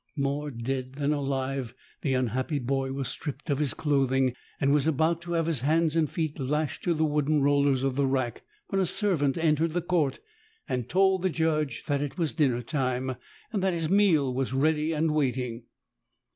More 0.17 0.49
dead 0.49 0.93
than 0.93 1.13
alive, 1.13 1.75
the 2.01 2.15
unhappy 2.15 2.57
boy 2.57 2.91
was 2.91 3.07
stripped 3.07 3.51
of 3.51 3.59
his 3.59 3.75
clothing 3.75 4.33
and 4.59 4.73
was 4.73 4.87
about 4.87 5.21
to 5.21 5.33
have 5.33 5.45
his 5.45 5.59
hands 5.59 5.95
and 5.95 6.09
feet 6.09 6.39
lashed 6.39 6.83
to 6.85 6.95
the 6.95 7.05
wooden 7.05 7.43
rollers 7.43 7.83
of 7.83 7.95
the 7.97 8.07
rack, 8.07 8.41
when 8.69 8.81
a 8.81 8.87
servant 8.87 9.37
entered 9.37 9.73
the 9.73 9.81
court 9.83 10.19
and 10.67 10.89
told 10.89 11.21
the 11.21 11.29
judge 11.29 11.83
that 11.85 12.01
it 12.01 12.17
was 12.17 12.33
dinner 12.33 12.63
time, 12.63 13.15
and 13.53 13.61
that 13.61 13.73
his 13.73 13.91
meal 13.91 14.33
was 14.33 14.53
ready 14.53 14.91
and 14.91 15.11
waiting. 15.13 15.65